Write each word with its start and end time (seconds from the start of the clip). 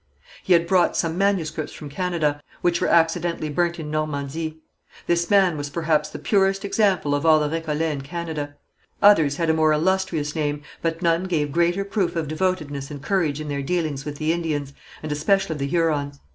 He 0.41 0.53
had 0.53 0.65
brought 0.65 0.97
some 0.97 1.15
manuscripts 1.15 1.73
from 1.73 1.87
Canada, 1.89 2.41
which 2.61 2.81
were 2.81 2.87
accidently 2.87 3.49
burnt 3.49 3.79
in 3.79 3.91
Normandy. 3.91 4.57
This 5.05 5.29
man 5.29 5.57
was 5.57 5.69
perhaps 5.69 6.09
the 6.09 6.17
purest 6.17 6.65
example 6.65 7.13
of 7.13 7.23
all 7.23 7.39
the 7.39 7.47
Récollets 7.55 7.93
in 7.93 8.01
Canada. 8.01 8.55
Others 9.03 9.35
had 9.37 9.51
a 9.51 9.53
more 9.53 9.71
illustrious 9.73 10.33
name, 10.35 10.63
but 10.81 11.03
none 11.03 11.25
gave 11.25 11.51
greater 11.51 11.85
proof 11.85 12.15
of 12.15 12.27
devotedness 12.27 12.89
and 12.89 13.03
courage 13.03 13.39
in 13.39 13.47
their 13.47 13.61
dealings 13.61 14.03
with 14.03 14.17
the 14.17 14.33
Indians, 14.33 14.73
and 15.03 15.11
especially 15.11 15.55
the 15.57 15.67
Hurons. 15.67 16.19